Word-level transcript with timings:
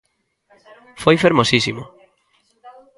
Foi 1.03 1.15
fermosísimo. 1.23 1.83